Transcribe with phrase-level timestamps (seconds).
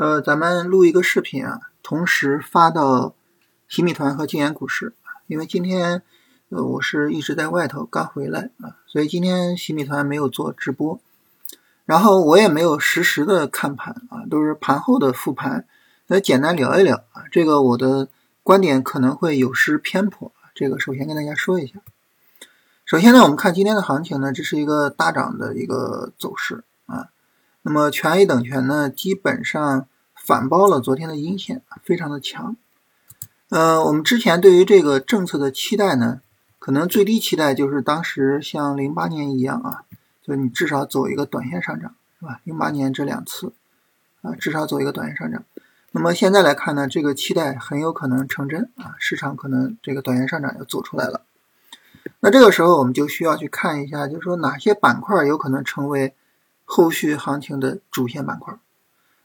[0.00, 3.14] 呃，咱们录一个视频啊，同时发到
[3.68, 4.94] 洗米团和静言股市。
[5.26, 6.00] 因为今天
[6.48, 10.98] 呃我是一直在外头，刚回来啊，所以今天洗米团没有做直播，
[11.84, 15.66] 然后我也没有实时的看盘啊，都是盘后的复盘，
[16.06, 17.24] 来简单聊一聊啊。
[17.30, 18.08] 这个我的
[18.42, 21.74] 观点可能会有失偏颇，这个首先跟大家说一下。
[22.86, 26.64] 首先呢，我们看今天的行情呢，这是一个大涨的一个走势。
[27.62, 32.56] 那么全 A 等权呢，基本上反包了昨天的阴线，非常的强。
[33.50, 36.20] 呃，我们之前对于这个政策的期待呢，
[36.58, 39.82] 可能最低期待就是当时像零八年一样啊，
[40.22, 42.40] 就你至少走一个短线上涨，是吧？
[42.44, 43.52] 零八年这两次
[44.22, 45.42] 啊，至少走一个短线上涨。
[45.90, 51.22] 那么现在来看呢，这个期待很有可能成真啊，市场可能这个短线上涨要走出来了。
[52.20, 56.14] 那这个时候我们就需要去看一下，就是说哪些板块有可能成为
[56.72, 58.56] 后续行情的主线板块。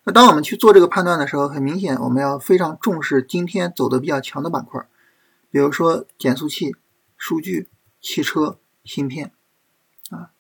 [0.04, 4.84] 那当我们去做这个判断的时候，很明显我们要非常重视今天走的比较强的板块，
[5.52, 6.76] 比如说减速器、
[7.16, 7.70] 数据、
[8.02, 9.32] 汽车、芯片
[10.10, 10.32] 啊。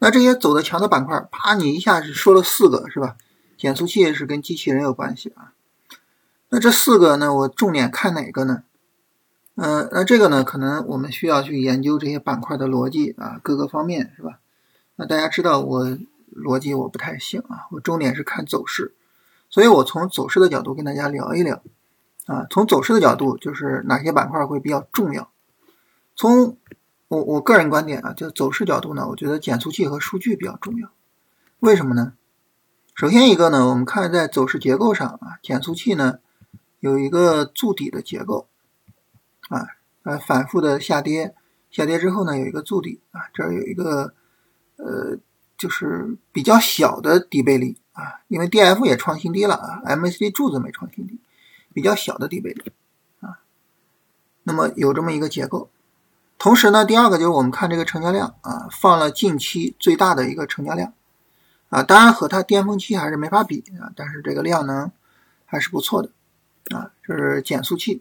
[0.00, 3.16] 那这些走的强的板块，啪，你一下是说了四个，是吧？
[3.56, 5.52] 减速器是跟机器人有关系啊。
[6.48, 8.64] 那这四个呢，我重点看哪个呢？
[9.54, 14.40] 嗯，那这个呢，可能我们需要去研究这些板块的逻辑啊，各个方面是吧？
[14.96, 15.98] 那大家知道我
[16.42, 18.94] 逻辑我不太行啊，我重点是看走势，
[19.50, 21.62] 所以我从走势的角度跟大家聊一聊
[22.26, 22.46] 啊。
[22.50, 25.30] 从走势的角度，就是哪些板块会比较重要？
[26.16, 26.56] 从
[27.08, 30.90] 我我个人观点啊，就走势角度呢，我觉得减速器和数据比较重要。
[31.60, 32.14] 为什么呢？
[32.94, 36.18] 首先一个呢，我们看在走势结构上啊，减速器呢
[36.80, 38.46] 有一个筑底的结构。
[39.48, 39.66] 啊，
[40.02, 41.34] 呃，反复的下跌，
[41.70, 44.12] 下跌之后呢，有一个筑底啊，这儿有一个，
[44.76, 45.16] 呃，
[45.58, 51.18] 就是比较小的底背离啊，因为 D F 也创新低了啊，M A C D 柱子没创新低，
[51.74, 52.72] 比较小的底背离
[53.20, 53.40] 啊，
[54.44, 55.68] 那么有这么一个结构。
[56.38, 60.92] 同时呢，第二个就是我们看这个成交量啊，放了近期最大的一个成交量
[61.70, 64.92] 啊，当然和它巅峰期还是没法比啊，但是这个量能
[65.44, 66.10] 还是不错的
[66.76, 68.00] 啊，这是减速器。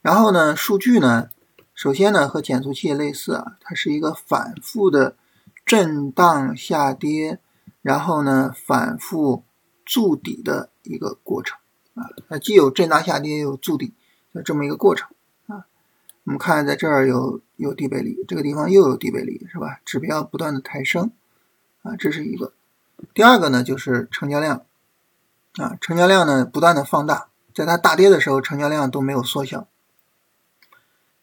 [0.00, 1.28] 然后呢，数据呢，
[1.74, 5.16] 首先呢和减速器类似啊，它是一个反复的
[5.72, 7.38] 震荡下跌，
[7.80, 9.42] 然后呢反复
[9.86, 11.58] 筑底的一个过程
[11.94, 13.94] 啊，它既有震荡下跌，又有筑底
[14.34, 15.08] 的这么一个过程
[15.46, 15.64] 啊。
[16.24, 19.80] 我们看在这儿有有低背离，这个地方又有低背离，是吧？
[19.86, 21.10] 指标不断的抬升
[21.80, 22.52] 啊，这是一个。
[23.14, 24.66] 第二个呢就是成交量
[25.54, 29.66] 啊，成交量呢不断的放大，在它大跌的时候，成交量都没有缩小。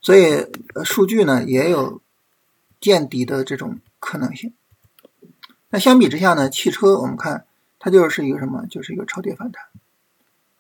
[0.01, 0.47] 所以
[0.83, 2.01] 数据呢也有
[2.81, 4.53] 见底的这种可能性。
[5.69, 7.45] 那相比之下呢，汽车我们看
[7.77, 8.65] 它就是一个什么？
[8.67, 9.65] 就是一个超跌反弹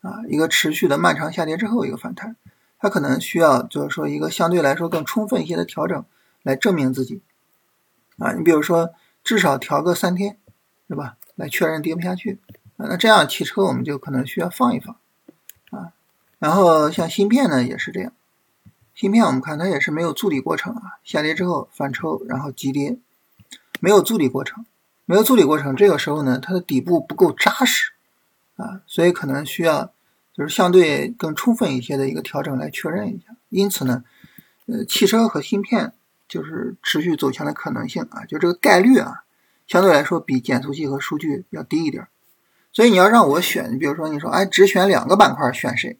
[0.01, 2.35] 啊，一个持续的漫长下跌之后一个反弹，
[2.77, 6.05] 它可能需要就是说一个相对来说更充分一些的调整
[6.43, 7.21] 来证明自己
[8.17, 8.33] 啊。
[8.33, 8.91] 你比如说
[9.23, 10.37] 至少调个三天，
[10.87, 11.17] 是吧？
[11.35, 12.39] 来确认跌不下去
[12.77, 12.87] 啊。
[12.87, 14.95] 那这样汽车我们就可能需要放一放
[15.71, 15.93] 啊。
[16.37, 18.13] 然后像芯片呢也是这样。
[18.93, 22.99] 芯片我们看它也是没有筑底过程啊，下跌之后反抽，然后急跌，
[23.79, 24.65] 没有筑底过程，
[25.05, 27.91] 没有筑底过程，这个时候呢，它的底部不够扎实
[28.55, 29.91] 啊，所以可能需要
[30.33, 33.35] 就是相对更充分一些的一个调整来确认一下。
[33.49, 34.03] 因此呢，
[34.67, 35.93] 呃，汽车和芯片
[36.27, 39.23] 就是持续走强的可能性啊，就这个概率啊，
[39.67, 42.07] 相对来说比减速器和数据要低一点。
[42.71, 45.97] 所以你要让我选，比如说你说哎，只选两个板块选谁，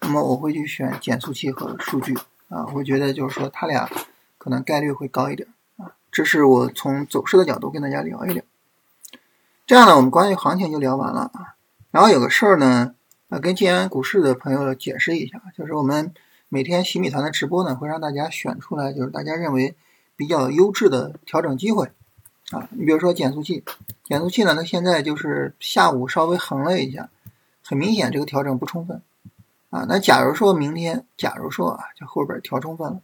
[0.00, 2.14] 那么我会去选减速器和数据。
[2.48, 3.88] 啊，我觉得就是说，它俩
[4.36, 5.46] 可能概率会高一点。
[6.20, 8.44] 这是我从走势的角度跟大家聊一聊。
[9.66, 11.56] 这样呢，我们关于行情就聊完了啊。
[11.90, 12.94] 然后有个事儿呢，
[13.30, 16.12] 啊，跟静安股市的朋友解释一下，就是我们
[16.50, 19.74] 每天洗米团的直播呢，会让大家选出来，就是大家认为
[20.14, 21.90] 比较优质的调整机会
[22.50, 22.68] 啊。
[22.72, 23.64] 你比如说减速器，
[24.04, 27.08] 减速器呢，它现在就是下午稍微横了一下，
[27.64, 29.00] 很明显这个调整不充分。
[29.70, 33.00] 啊，那假如说明天，假如说啊，这后边调充分了，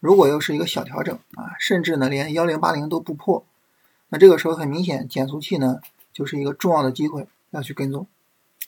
[0.00, 3.44] 如果又是一个小调整啊，甚至呢连幺零八零都不破，
[4.08, 5.80] 那这个时候很明显减速器呢
[6.12, 8.06] 就是一个重要的机会要去跟踪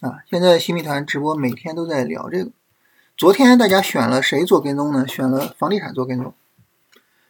[0.00, 0.19] 啊。
[0.31, 2.50] 现在新米团直播每天都在聊这个，
[3.17, 5.08] 昨天大家选了谁做跟踪呢？
[5.08, 6.34] 选了房地产做跟踪，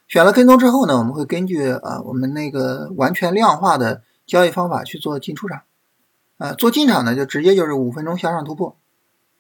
[0.08, 5.62] 选了跟踪之后呢，我们会根据啊我们那个完全量化的交易方法去做进出场
[6.38, 8.76] 啊，做进场呢就直接就是五分钟向上突破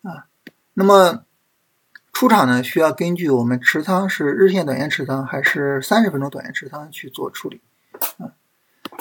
[0.02, 0.26] 啊。
[0.74, 1.24] 那么
[2.22, 7.60] 出场呢，需要根据我们持仓是日线短线持仓还是三十分钟短线持仓去做处理
[8.18, 8.30] 啊。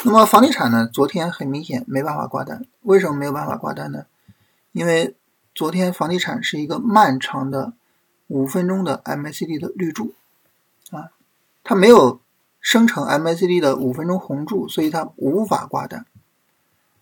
[0.04, 4.08] 那么房地产呢，昨天很明显没办法挂单，为什么没有办法挂单呢？
[4.72, 5.16] 因为
[5.54, 7.74] 昨天房地产是一个漫长的
[8.26, 10.16] 五分钟的 MACD 的绿柱
[10.90, 11.12] 啊，
[11.64, 12.20] 它没有
[12.60, 16.08] 生成 MACD 的五分钟红柱，所以它无法挂单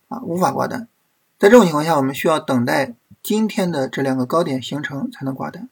[0.10, 0.90] 啊，无法挂单。
[1.38, 2.94] 在这种情况下，我们需要等待
[3.24, 5.70] 今天的这两个高点形成才能挂单，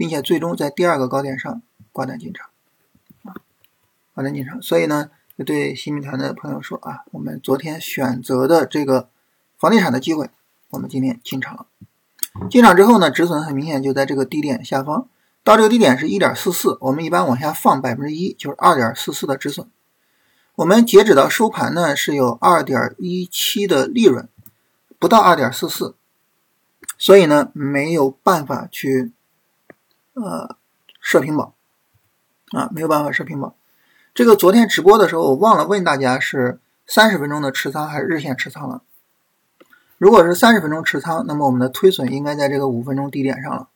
[0.00, 1.60] 并且最终在第二个高点上
[1.92, 2.48] 挂单进场
[3.22, 3.36] 啊，
[4.14, 4.62] 挂单进场。
[4.62, 9.10] 所以呢，就对新米团的朋友说啊，我们昨天选择的这个
[9.58, 10.30] 房地产的机会。
[10.70, 11.66] 我们今天进场了，
[12.48, 15.06] 进场之后呢，止损很明显就在这个低点下方，
[15.44, 19.68] 到这个低点是一点四四，我们一般往下放百分之一，就是二点四四的止损。
[20.54, 24.26] 我们截止到收盘呢是有二点一七的利润，
[24.98, 25.94] 不到二点四四，
[26.96, 29.12] 所以呢没有办法去
[30.22, 30.56] 呃
[31.00, 31.54] 设平保
[32.52, 33.54] 啊，没有办法设平保。
[34.14, 38.82] 这个昨天直播的时候我忘了问大家是三十分钟的持仓还是日线持仓了。
[39.98, 43.68] 如果是三十分钟持仓，那么我们的推损应该在这个五分钟低点上了。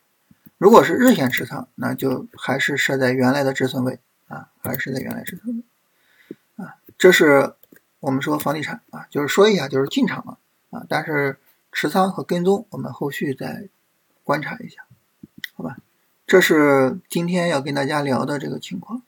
[0.57, 6.75] 如果是日线持仓，那就还是设在原来的止损位啊，还是在原来止损位啊。
[6.97, 7.53] 这是
[7.99, 10.39] 我们说房地产啊，就是说一下，就是进场了
[10.71, 10.83] 啊。
[10.89, 11.37] 但是
[11.71, 13.69] 持仓和跟踪，我们后续再
[14.23, 14.81] 观察一下，
[15.53, 15.77] 好吧？
[16.27, 19.03] 这是今天要跟大家聊的这个情况。